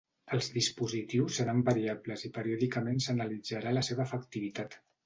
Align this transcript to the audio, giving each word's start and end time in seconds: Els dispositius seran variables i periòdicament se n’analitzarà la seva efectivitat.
Els 0.35 0.45
dispositius 0.53 1.37
seran 1.41 1.61
variables 1.69 2.27
i 2.31 2.35
periòdicament 2.41 3.07
se 3.09 3.17
n’analitzarà 3.19 3.79
la 3.81 3.89
seva 3.93 4.09
efectivitat. 4.11 4.85